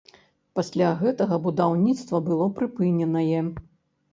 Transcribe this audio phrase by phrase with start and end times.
[0.59, 3.45] Пасля гэтага будаўніцтва было прыпыненае.